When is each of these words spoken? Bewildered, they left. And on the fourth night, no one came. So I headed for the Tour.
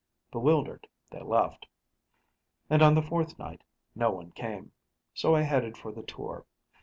Bewildered, 0.31 0.87
they 1.11 1.21
left. 1.21 1.67
And 2.71 2.81
on 2.81 2.95
the 2.95 3.03
fourth 3.03 3.37
night, 3.37 3.61
no 3.93 4.09
one 4.09 4.31
came. 4.31 4.71
So 5.13 5.35
I 5.35 5.41
headed 5.43 5.77
for 5.77 5.91
the 5.91 6.01
Tour. 6.01 6.43